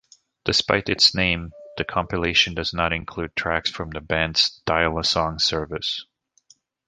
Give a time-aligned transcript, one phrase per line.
[0.45, 6.07] Despite its name, the compilation does not include tracks from the band's "Dial-A-Song" service.